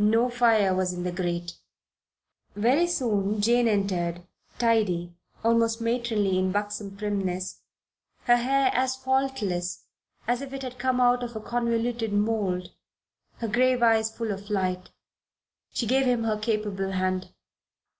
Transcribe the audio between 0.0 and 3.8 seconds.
No fire was in the grate. Very soon Jane